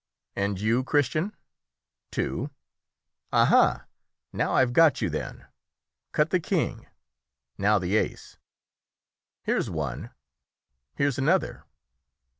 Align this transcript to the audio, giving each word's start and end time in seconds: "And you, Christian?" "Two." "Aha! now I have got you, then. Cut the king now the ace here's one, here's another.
"And 0.35 0.59
you, 0.59 0.83
Christian?" 0.83 1.35
"Two." 2.09 2.49
"Aha! 3.31 3.85
now 4.33 4.53
I 4.55 4.61
have 4.61 4.73
got 4.73 4.99
you, 4.99 5.11
then. 5.11 5.45
Cut 6.11 6.31
the 6.31 6.39
king 6.39 6.87
now 7.59 7.77
the 7.77 7.95
ace 7.97 8.39
here's 9.43 9.69
one, 9.69 10.09
here's 10.95 11.19
another. 11.19 11.65